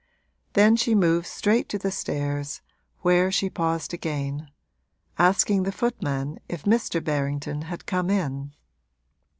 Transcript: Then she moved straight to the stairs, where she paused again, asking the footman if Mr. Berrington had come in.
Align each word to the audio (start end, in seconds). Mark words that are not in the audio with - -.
Then 0.53 0.77
she 0.77 0.95
moved 0.95 1.27
straight 1.27 1.69
to 1.69 1.77
the 1.77 1.91
stairs, 1.91 2.61
where 3.01 3.31
she 3.31 3.51
paused 3.51 3.93
again, 3.93 4.49
asking 5.19 5.61
the 5.61 5.71
footman 5.71 6.39
if 6.49 6.63
Mr. 6.63 7.03
Berrington 7.03 7.65
had 7.69 7.85
come 7.85 8.09
in. 8.09 8.55